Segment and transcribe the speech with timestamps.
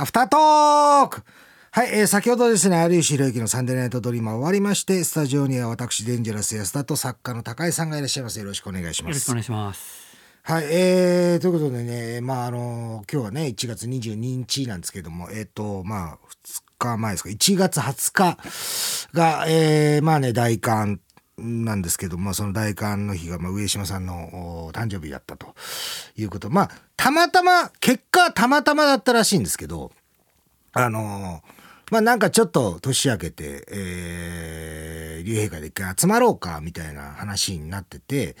[0.00, 1.22] アフタートーク
[1.72, 8.38] はい、えー、先ほどですね、有吉弘行のサンデーナイトドリーマー終わりまして、スタジオには私、デンジャラス安田と作家の高井さんがいらっしゃいます。
[8.38, 9.12] よろしくお願いします。
[9.12, 10.16] よろしくお願いします。
[10.44, 18.38] はい、えー、ということでね、まあ、あの、今日はね、1月22日なんですけども、えっ、と、まあ、2日前ですか、1月20日
[19.12, 21.00] が、えー、まあね、大寒
[21.38, 25.54] なんですけども、その大寒の日が、まあ、上島さんの誕生日だったと
[26.16, 26.50] いうこと。
[26.50, 29.92] まあ、たまたま、結果たまたまだったらしいんですけど、
[30.72, 31.42] あの
[31.90, 38.36] まあなんかちょっと年明けて、えー、竜陛下で一回集まろうかみたいな話になってて、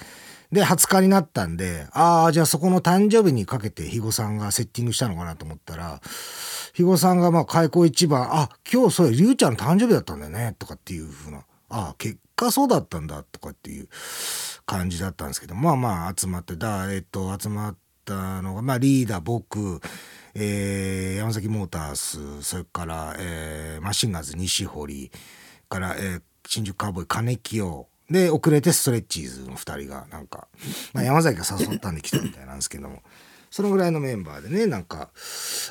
[0.52, 6.00] で、20日になったんで、ああ、じゃあそこの誕生日にかけて肥後さんがセッティングしたのかなと思ったら、
[6.68, 13.88] 肥後さんがまあ開口一番、あ、今日それ竜ちゃんの誕生日だったんだよね、とかっていうふうな、あ結果そうだったんだ、とかっていう
[14.66, 19.80] 感じだったんですけど、まあまあ集まって、だ、えっと、集まったのが、まあリーダー、僕、
[20.34, 25.10] えー、山崎モータースそれから、えー、マシンガンズ西堀
[25.68, 30.46] から、えー、新宿カウボーイ金清で遅れてストレッチーズの2人がなんか、
[30.92, 33.02] まあ、山崎が誘ったんで来たみたいなんですけども
[33.50, 35.10] そのぐらいのメンバーでねなんか、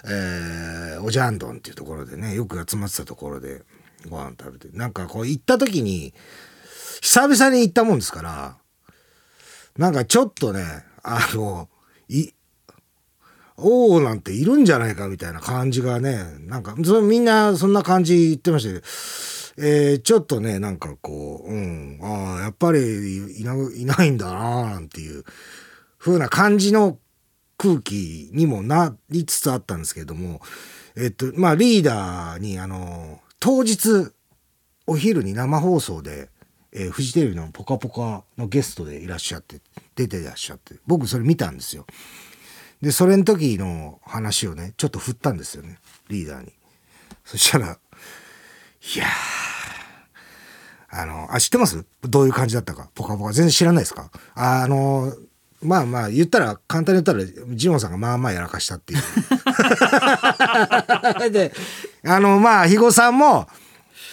[0.06, 3.64] えー、おじゃんどんっていうところでねよく集まってたところで
[4.08, 4.78] ご飯食べて。
[4.78, 6.14] なんかこう行った時に
[7.02, 8.58] 久々に行ったもんですから
[9.78, 10.64] なんかちょっとね
[11.04, 11.70] あの
[12.10, 12.32] い
[13.58, 25.24] おおなんているんじゃないかみたいな感じがねなんかそみんなそんな感じ言ってましたけど、えー、ちょっとねなんかこう、うん、ああやっぱりいないないんだななんていう
[25.98, 27.00] 風な感じの
[27.58, 30.42] 空気にもなりつつあったんですけれども
[30.96, 34.12] えっとまあリーダーにあの当日
[34.86, 36.30] お昼に生放送で、
[36.72, 39.62] えー、フジテレビの「ぽかぽか」のゲストでいらっしゃって
[39.96, 41.86] 出ていらっしゃって僕それ見たんですよ。
[42.82, 46.54] で、それの時の話をね、ちょっと振ったんですよね、リーダーに。
[47.26, 47.70] そしたら、い
[49.00, 51.84] やー、あの、あ、知ってます？
[52.04, 52.90] どういう感じだったか？
[52.94, 53.34] ポカポカ。
[53.34, 54.12] 全然知らないですか？
[54.36, 55.12] ああの、
[55.64, 59.00] まあまあ、言ったら、簡単に言ったら、ジモンさんがまあまあやらかしたっていう。
[61.34, 61.52] で、
[62.08, 63.48] あの、まあ、肥後さんも、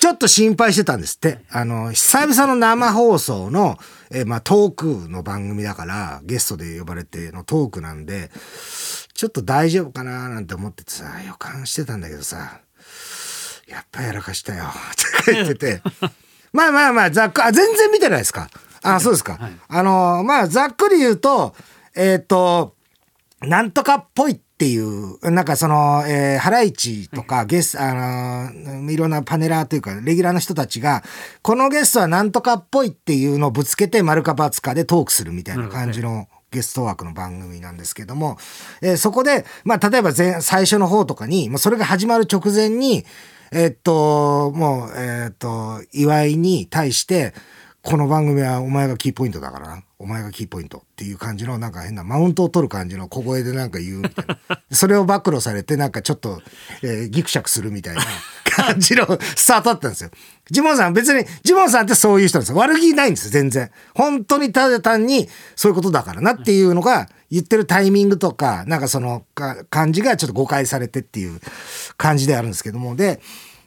[0.01, 1.39] ちょっと心配してたんですって。
[1.51, 3.79] あの、久々の生放送の、
[4.11, 8.31] えーまあ、トークの番組だから、ゲストで呼ばれてのトークなんで、
[9.15, 12.61] ちょっと大丈夫かななんて思っててさ、予感してたんだけどさ、
[13.67, 14.65] やっぱやらかしたよ、
[15.23, 15.83] って言ってて。
[16.53, 18.49] まあまあまあ、ざっく、あ、全然見てないですか？
[18.83, 19.37] あ、そうですか。
[19.41, 21.55] はいあの、まあ、ざっくり言うと、
[21.97, 22.75] えっ、と、
[23.41, 31.03] なんとかっぽいっていう、なんかその、えー、ハライチとかゲス、あのーいろんなパネラーというか、レギュラーの人たちが、
[31.43, 38.39] このゲストはなんとかっぽいっていうのをぶつけて、丸か×かでトークするみたいな感じのゲストワークの番組なんですけども、
[38.81, 43.05] えーそこで、まあ、例えば前最初の方とかに、まあ、それが始まる直前に、
[43.51, 47.35] えーっと、もう、えーっと、岩井に対して、
[47.83, 49.83] この番組はお前がキーポイントだからな。
[50.05, 54.61] お前がキーポイントっていう感じのなんか変なマウントを取る感じの小声でなんか言うみたいな。
[54.71, 56.43] それを暴露されてなんかちょっと、
[56.83, 58.03] えーギクシャクするみたいな
[58.45, 60.11] 感じのスタートだったんですよ。
[60.51, 62.57] ジモンさん別に、ジモンさんってそういう人なんですよ。
[62.59, 63.71] 悪気ないんですよ、全然。
[63.95, 65.27] 本当にただ単に
[65.57, 71.41] そういうことだからなっていうのが言ってるタイミングとか、なんかそのか感じがちょっと誤解されてっていう
[71.97, 72.95] 感じであるんですけども。
[72.95, 73.23] で、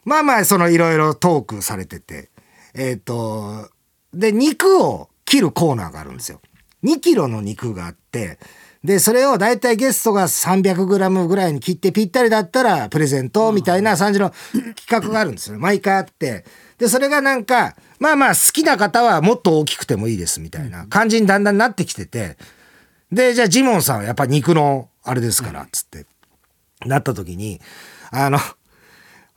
[0.05, 2.29] まあまあそのいろいろトークされてて、
[2.75, 3.71] えっ、と、
[4.13, 6.41] で、肉を切るコーナーがあるんですよ。
[6.83, 8.39] 2キロの肉があって、
[8.83, 14.31] で、それを大体ゲストが300グラムぐらいに切ってぴったりだったらプレゼントみたいな感じの
[14.75, 15.59] 企画があるんですよ。
[15.59, 16.45] 毎回あって。
[16.77, 22.37] で、それがなんか、まあまあ好きな方はもっと大きくてもいいですみたいな感じにだんだんなってきてて、
[23.11, 26.05] で、じゃあジモンさんはやっぱ肉のあれですから、つって、
[26.85, 27.59] なった時に、
[28.11, 28.37] あの、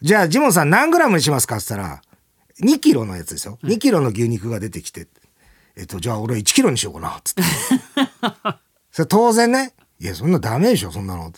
[0.03, 2.03] じゃあジモンさん何グラムにしますかって言ったら、
[2.63, 3.59] 2キロのやつですよ。
[3.65, 5.09] 2キロの牛肉が出てきて、
[5.77, 7.43] えっと、じゃあ俺1キロにしようかな、つって。
[8.93, 11.33] それ当然ね、いや、そんなダメでしょ、そんなの。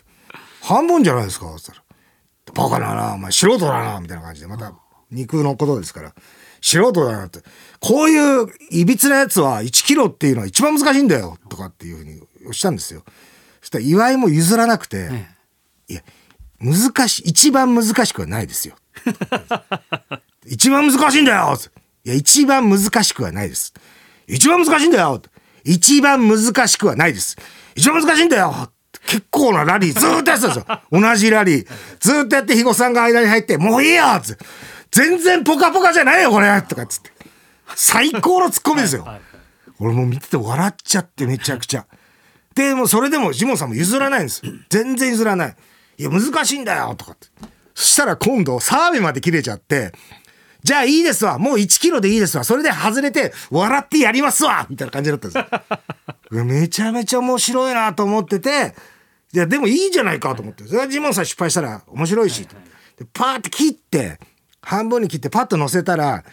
[0.63, 1.83] 半分じゃないですか、つったら。
[2.55, 4.73] バカだな、お前素人だな、みたいな感じで、また
[5.11, 6.15] 肉のことですから。
[6.61, 7.41] 素人だなって。
[7.81, 13.05] こういういびつなやつは1キロっていうのは一番難しいんだよ、とかっていうふうにおっしゃるんですよ。
[13.61, 15.27] そしたら岩井も譲らなくて、え
[15.89, 16.03] いや、
[16.61, 18.77] 難しい、一番難しくはないですよ。
[20.47, 21.57] 一番難しいんだよ
[22.05, 23.73] いや、一番難しくはないです。
[24.33, 25.21] 一番難しいんだよ
[25.65, 27.37] 一番難しくはないです。
[27.77, 28.71] 一番難しいんだよ
[29.07, 30.65] 結構なラリーずっとやってたんですよ。
[30.91, 31.67] 同じラリー。
[32.01, 34.45] ずっとやって肥後さんが間に入って、もういいよつって
[34.91, 37.11] 全然ポカポカじゃないよこれとかっつって。
[37.75, 39.05] 最高のツッコミですよ。
[39.05, 39.21] はい
[39.79, 41.87] 俺もう見てて笑っちゃってめちゃくちゃ。
[42.55, 44.43] でもそれでもジモンさんも譲らないんです。
[44.71, 45.57] 全然譲らない。
[45.99, 47.27] いいや、難しいんだよとかって。
[47.75, 49.93] そしたら今度、澤部まで切れちゃって、
[50.63, 51.39] じゃあいいですわ。
[51.39, 52.45] もう1キロでいいですわ。
[52.45, 55.41] それで外れて、笑ってやりますわみたいな感じだったんで
[56.31, 56.45] すよ。
[56.45, 58.75] めちゃめちゃ面白いなと思ってて、
[59.33, 60.65] いや、でもいいじゃないかと思って。
[60.65, 62.47] それはジモンさん失敗したら面白いし。
[62.99, 64.21] でパーって切って、
[64.61, 66.25] 半分に切ってパッと乗せたら、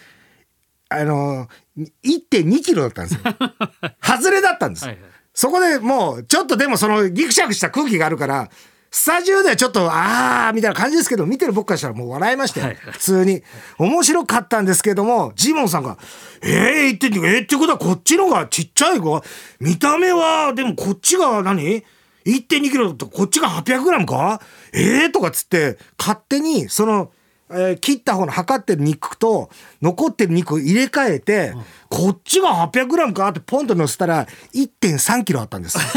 [0.90, 1.48] あの、
[1.78, 3.22] 1.2キロだったんですよ。
[4.02, 4.86] 外れだったんです。
[4.86, 5.04] はいはい、
[5.34, 8.50] そこでもう、ちょっとでもそのギクシャクした空気があるから、
[8.92, 12.76] スタジオではちょっと、あーみたいな感じですけど、見てる僕からしたらもう笑いましたよ。
[12.92, 13.44] 普通に。
[13.78, 15.98] 面白かったんですけども、ジモンさんが、
[16.42, 19.22] えー、言ってんえー、ってことはこっちのがちっちゃい子？
[19.60, 21.84] 見た目は、でもこっちが何
[22.26, 24.42] ?1.2 キロだとこっちが800グラムか？
[24.74, 27.12] えー、とかっつって、勝手に、その、
[27.52, 29.50] えー、切った方の測ってる肉と
[29.82, 35.78] 残ってる肉を入れ替えて、うん、こっちが 800g かってポンと乗せたら 1.3kg あったんです。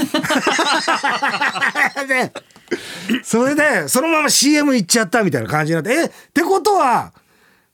[2.09, 2.33] で
[3.23, 7.13] それでそのまま CM 行っちゃったみたいな感じになってえってことは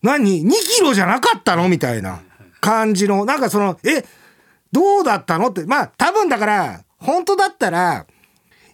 [0.03, 1.69] 何？2キロじゃなかったの？
[1.69, 2.21] みたいな
[2.61, 4.05] 感じのなんかそのえ
[4.73, 5.51] どうだったの？
[5.51, 8.07] ってまあ多分だから本当だったら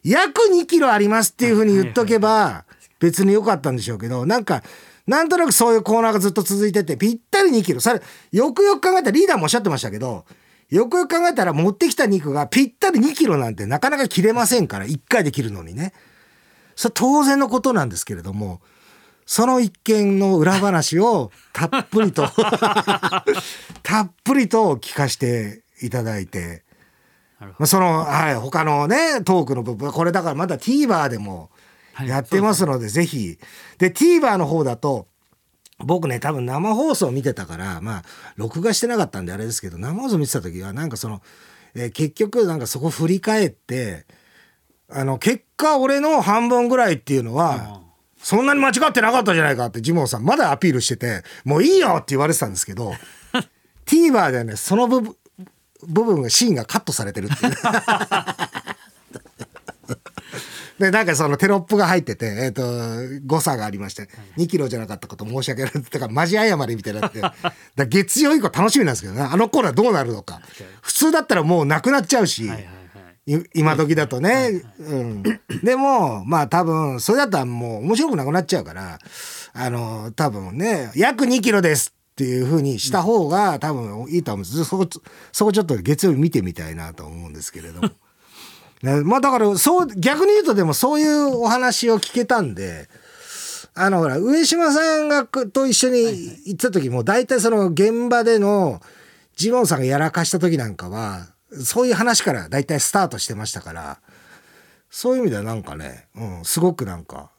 [0.02, 2.64] 約2キロありますっていうふうに言っとけば
[3.00, 4.62] 別に良かったんでしょうけどなんか
[5.06, 7.80] なんとなくそういうコーナーがずっと続いてて、ぴったり2キロ。
[7.80, 8.00] それ、
[8.32, 10.24] よくよく考えたらリーダーもおっしゃってましたけど、
[10.70, 15.92] よくよく考えたら持ってきた肉がぴったり2キロなんてなかなか切れませんから、1回で切るのにね。
[16.74, 18.60] それ当然のことなんですけれども、
[19.26, 22.28] その一件の裏話をたっぷりと
[23.82, 26.64] たっぷりと聞かせていただいて、
[27.66, 31.50] その、はい、他のね、トークの部分、これだからまだ TVer でも
[32.02, 33.38] やってますので、ぜひ。
[33.78, 35.08] で、TVer の方だと、
[35.78, 38.02] 僕ね、多分生放送見てたから、まあ、
[38.36, 41.20] 録画してなかったんであれですけど、生放送見てた時は、なんかその、
[41.74, 44.06] えー、結局、なんかそこ振り返って、
[44.88, 47.80] あの、結果、俺の半分ぐらいっていうのは、
[48.24, 52.94] そんなに間違ってなかったじゃないかってジモンさんまだアピールしてて、もういいよって言われてたんですけど、
[53.84, 55.16] TVer でね、その部分、
[55.86, 57.52] 部分がシーンがカットされてるっていう。
[60.78, 65.72] で、なんかそのテロップが入ってて、えっ、ー、と、誤差がありまして、2キロじゃなかったこと申し訳ない。
[65.72, 67.20] だから、マジ謝りみたいになって、
[67.76, 70.40] だ月曜以降楽しみなんですけどね、あのコーナーどうなるのか。
[70.82, 72.50] 普通だったらもうなくなっちゃうし、
[73.54, 75.22] 今時だとね、うん。
[75.62, 78.98] でも、まあ多分、それだったらもう面白くなくなっちゃうから、
[79.52, 84.64] あの、多分ね、約2キロですっていうふうにした方が多分いいと思うんです。
[84.64, 84.88] そこ、
[85.32, 87.90] そこちょっと月曜日見てみたいなと思うんですけれども。
[88.84, 92.90] ね、まあだからそう逆に言うとでもそういうお話を聞けたんで
[93.74, 96.02] あのほら上島さんがと一緒に
[96.44, 98.82] 行った時も大体その現場での
[99.36, 104.00] ジモンさんがやらかした時なんかはそういう話から大体スタートしてましたから
[104.90, 107.30] そういう意味ではなんかね、うん、すごくなんか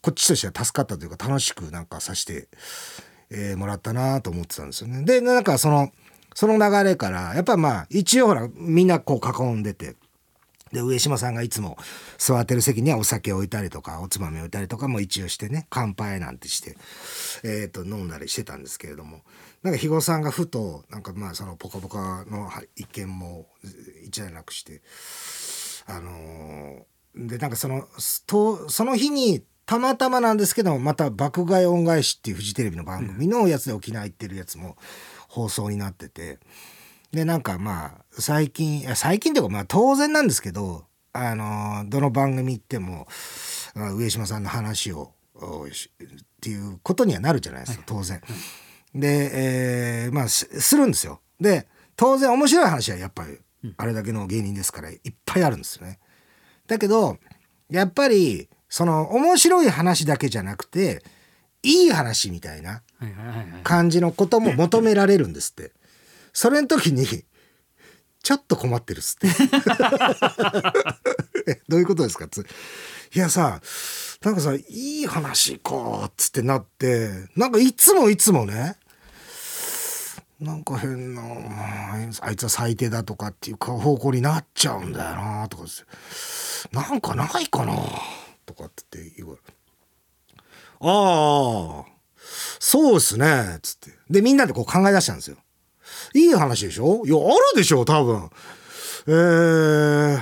[0.00, 2.48] こっちとしては助かったというか楽しくなんかさして、
[3.30, 5.04] えー、もらったなと思ってたんですよね。
[5.04, 5.92] でなんかその
[6.34, 9.96] その流れからやっぱまあ一応ほらみんなこう囲んでて。
[10.74, 11.78] で上島さんがいつも
[12.18, 16.76] 座ってる席にはお酒を置いたりとかおつまみを置いたりとかも一応してね乾杯なんてして、
[17.44, 19.22] えー、と飲んだりしてたんですけれども
[19.62, 23.46] なんか肥後さんがふとなんかまあその「ぽかぽか」の一件も
[24.04, 24.82] 一段落して
[25.86, 27.86] あのー、でなんかその
[28.26, 34.76] とその日にたまたまなんですけどまた「爆買い恩返し」っていうフジテレビの番組のやつで沖縄行ってるやつも
[35.28, 36.40] 放送になってて。
[37.14, 43.06] でなんかまあ最近最近というかまあ当然なんですけどあのどの番組行っても
[43.96, 45.40] 上島さんの話をっ
[46.40, 48.20] ていうことにはなるじゃないですか当然。
[48.94, 51.20] で、えー、まあするんですよ。
[51.40, 53.38] で当然面白い話はやっぱり
[53.76, 56.00] あれだけの芸人ですからいっぱいあるんですよね。
[56.66, 57.18] だけど
[57.70, 61.04] やっぱりその面白い話だけじゃなくて
[61.62, 62.82] いい話みたいな
[63.62, 65.72] 感じのことも求められるんですって。
[66.34, 67.06] それの時に
[68.22, 69.28] ちょっと困ってるっすって。
[71.68, 72.26] どういうことですか？
[72.26, 72.44] っつ
[73.14, 73.60] いやさ
[74.22, 74.62] なんかさい
[75.02, 78.76] い話かっつってなってなんかいつもいつもね
[80.40, 81.22] なんか変な
[82.22, 85.64] あいつは最低だとかっていう方向になっちゃうんだよなとか
[86.72, 87.76] なんかないかな
[88.46, 89.40] とかって言われ
[90.80, 91.84] ああ
[92.58, 93.90] そうっすねつって。
[94.10, 95.36] でみんなでこう考え出したんですよ。
[96.14, 97.02] いい話でしょ？
[97.04, 98.30] いや、あるでしょ、多分。
[99.06, 100.18] えー、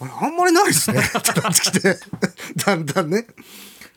[0.00, 0.98] あれ、あんまりないですね。
[1.00, 1.98] ってなってきて、
[2.66, 3.26] だんだんね。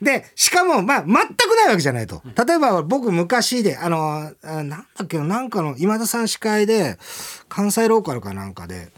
[0.01, 2.21] で、しかも、まあ、全くないわけじゃないと。
[2.45, 6.99] 例えば、僕、昔で、あの、なんだっけなんかの、今田さん司会で、
[7.47, 8.91] 関西ローカルかなんかで、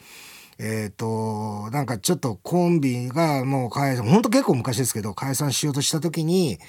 [0.57, 6.59] えっ、と、なんかちょっとコンビがもう解散、ほんと結構昔ですけど、解散しようとした時に、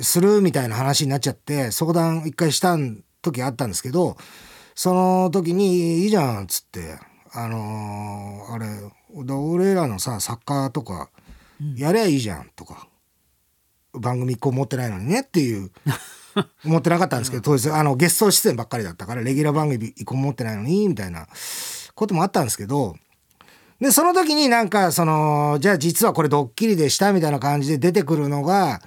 [0.00, 2.76] するみたいな話になっちゃって、相談一回した
[3.20, 4.16] 時あったんですけど、
[4.74, 6.98] その時に、いいじゃん、っつって、
[7.32, 8.66] あのー、あれ、
[9.14, 11.10] 俺らのさ、作家とか、
[11.76, 12.88] やりゃいいじゃん、とか、
[13.92, 15.70] 番組一個持ってないのにねっていう、
[16.64, 21.28] 思ってなかったんですけど、当時、あの、ゲスト出演ばっかりだったから、レギュラー番組一個持ってないのに、みたいな
[21.94, 22.96] こともあったんですけど、
[23.80, 28.80] で、その時になんか、その、じゃあ実はこれドッキリでしたみたいな感じで出てくるのが、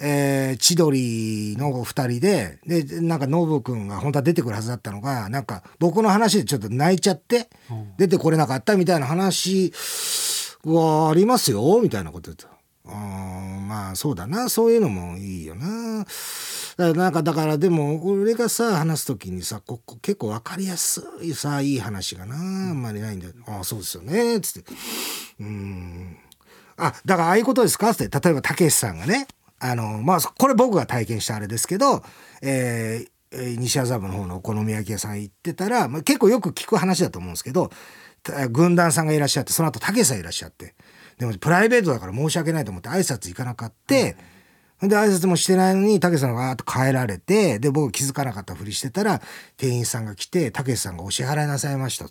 [0.00, 7.48] えー、千鳥の二人で、で、なんかノブくんが本当は出てくるはずだったのが、なんか僕の話でちょっと泣いちゃって、
[7.98, 9.72] 出てこれなかったみたいな話
[10.64, 12.50] はありますよ、みたいなこと言っ。
[13.68, 15.98] まあそうだな、そういうのもいいよな。
[15.98, 16.08] だか
[16.76, 22.38] らなんかだからでも俺がさ話す時にさここ結構分かりやすいさいい話がなあ
[22.72, 23.34] んまりないんだよ。
[23.46, 24.72] ああそうですよねつって。
[25.40, 26.16] うん
[26.78, 27.90] あだからああいうことですか？
[27.90, 29.28] って例えばたけしさんがね
[29.60, 32.02] あのまあこれ僕が体験したあれですけど、
[32.42, 37.70] えー、西麻布の方のお好み焼き屋さん行ってたら、まあ、結構よく聞く話だと思うんですけど
[38.50, 40.74] 軍団さんがいらっしゃってその後たけしさんいらっしゃって
[41.18, 44.16] でもプライベートだから申し訳ないと思って挨拶行かなかって、
[44.82, 49.20] うん、で挨拶もしてないのにたけしさんがわーっと帰られてで僕気づかなかったふりしてたら
[49.56, 52.06] 店員さんが来てたけしさんがお支払いなさいました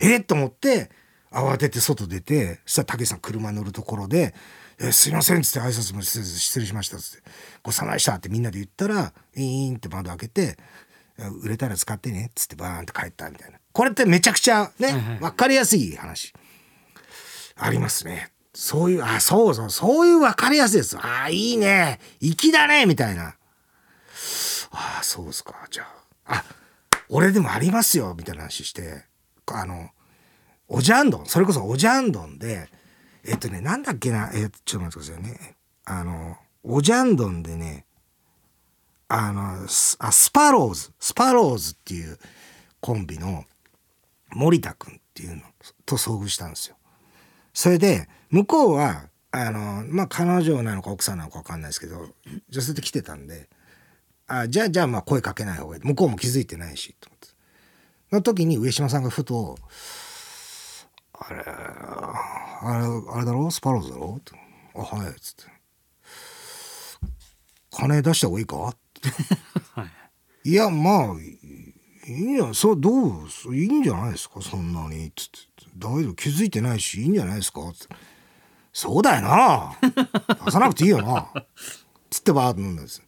[0.00, 0.90] えっと思って
[1.32, 4.34] 慌てて外出てそしたらたけしさん車乗るところで
[4.78, 7.22] 「えすいません」っつって挨拶もせず「失礼しました」っつって
[7.62, 10.58] 「ごさまでした」ってみんなで言ったら「イーン」って窓開けて
[11.42, 16.32] 「売れたら使ってね」っつってバーンって帰ったみたいなこれってめちゃくちゃね分かりやすい話
[17.56, 18.30] ありますね。
[18.54, 20.96] そういう、あ、そうそう、そういう分かりやすいです。
[21.00, 21.98] あ、いいね。
[22.20, 22.86] 粋だね。
[22.86, 23.34] みたいな。
[24.70, 25.66] あ、そうですか。
[25.70, 25.88] じゃ
[26.26, 26.44] あ、あ、
[27.08, 28.14] 俺でもありますよ。
[28.16, 29.04] みたいな話して、
[29.46, 29.90] あの、
[30.68, 32.68] おじゃんどん、それこそおじゃんどんで、
[33.26, 35.56] えっとね、なんだっけな、えちょっと待ってくださいね。
[35.84, 37.86] あの、おじゃんどんでね、
[39.08, 42.18] あの、スあスパローズ、スパローズっていう
[42.80, 43.44] コンビの
[44.30, 45.42] 森田くんっていうの
[45.86, 46.76] と遭遇したんですよ。
[47.52, 52.08] それで、向こうは、あの、まあ、彼女なのか奥さんなのか分かんないですけど、
[52.50, 53.48] 女性で来てたんで、
[54.26, 55.82] あ、じゃあ、じゃあ、ま、声かけない方がいい。
[55.82, 57.28] 向こうも気づいてないし、と思って。
[58.12, 59.58] の時に上島さんがふと、
[61.28, 63.50] あれ、あれ、あれだろ？
[63.50, 64.20] スパローズだろ？
[64.74, 65.44] あ、はい、つって。
[67.70, 68.56] 金出した方がいいか？
[68.56, 68.74] は
[70.44, 71.38] い、いや、まあ、い
[72.06, 72.90] いや、そう、ど
[73.22, 75.38] う、いいんじゃないですか、そんなに、つって。
[75.76, 77.60] 大丈夫、気づいてないし、いいんじゃないですか？
[77.76, 77.96] つって。
[78.72, 79.76] そうだよな。
[80.44, 81.30] 出さなくていいよな。
[82.10, 83.02] つってバーッと飲んだんです。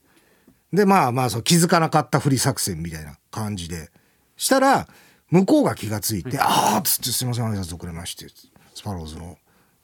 [0.72, 3.90] でまあまあそう気づかなかったふり作戦みたいな感じで。
[4.36, 4.88] したら
[5.30, 8.26] 向こうが気が付いて「ああ」っつって「すいません挨拶遅れまして」
[8.74, 9.36] スパローズの」っ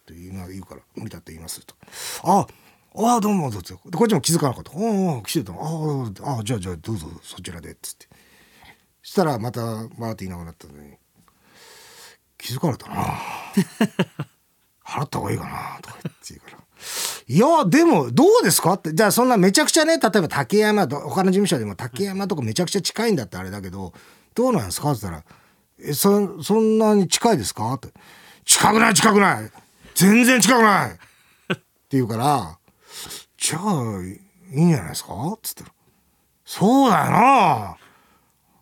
[0.07, 0.31] て言
[0.61, 1.75] うから「無理だって言います」と
[2.25, 2.47] 「あ
[2.95, 5.53] ああどうもどうぞ」こっちも気づかなかった「ああ来てた。
[5.53, 8.09] ああじゃあじゃあどうぞそちらで」っつって。
[9.03, 10.95] したらまたバーって言いなくなったのに
[12.39, 13.19] 気づかれたな。
[14.85, 16.59] 払った方がいいかなとか言って言うから。
[17.29, 18.73] いや、でも、どうですか？
[18.75, 18.93] って。
[18.95, 23.95] じゃあ、そんなめちゃくちゃね、例えば竹山、他の事務所でも竹山とかめちゃくちゃ近いんだってあれだけど、
[24.35, 24.93] どうなんですか？
[24.93, 25.25] って言ったら、
[25.85, 27.73] え、そ、そんなに近いですか？
[27.75, 27.89] って。
[28.45, 29.51] 近くない、近くない。
[29.95, 30.91] 全然近くない。
[30.93, 30.97] っ
[31.57, 31.61] て
[31.91, 32.59] 言うから、
[33.37, 33.63] じゃあ、
[34.53, 35.13] いいんじゃないですか？
[35.35, 35.73] っつったら、
[36.45, 37.77] そうだよな。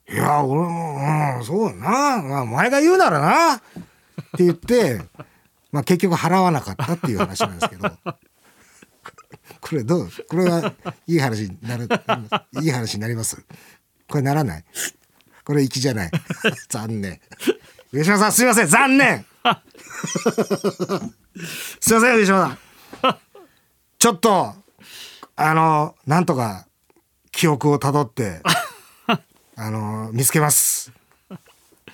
[0.09, 2.23] いや、俺も、うん、そうだな。
[2.23, 3.55] まあ、お前が言うならな。
[3.55, 3.61] っ
[4.37, 5.01] て言って、
[5.73, 7.91] まあ結局払わなかったっていう話なんですけど。
[9.61, 10.11] これどう？
[10.29, 10.75] これは
[11.07, 11.89] いい話になる、
[12.61, 13.45] いい話になります？
[14.09, 14.65] これならない？
[15.51, 16.11] これ粋じゃない。
[16.71, 17.21] 残念。
[17.91, 19.27] 上島さんすいません残念
[21.81, 22.57] すいません上島
[23.03, 23.19] さん。
[23.99, 24.55] ちょっと、
[25.35, 26.69] あの、なんとか
[27.33, 28.43] 記憶をたどって、
[29.57, 30.93] あの、見つけます。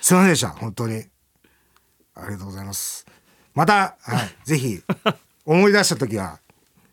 [0.01, 0.49] すいませんでした。
[0.49, 1.07] 本当に。
[2.13, 3.07] ありがとうございます。
[3.55, 4.83] また、はい、ぜひ
[5.45, 6.39] 思い出した時は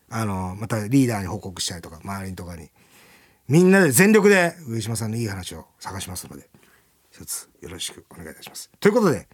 [0.09, 2.71] あのまたリーダーに報告したりとか周りとかに
[3.47, 6.49] みんなで全力で上島さんのいい話を探しますので
[7.11, 8.69] 一つよろしくお願いいたします。
[8.79, 9.27] ということで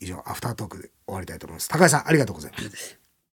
[0.00, 1.68] 以上アフタートークで終わりたいと思います。
[1.68, 2.99] 高橋さんありがとうございます。